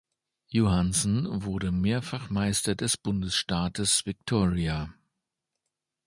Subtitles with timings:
[0.47, 4.91] Johansen wurde mehrfach Meister des Bundesstaates Victoria.